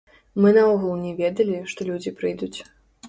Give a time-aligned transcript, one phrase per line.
[0.45, 2.55] Мы наогул не ведалі, што людзі прыйдуць.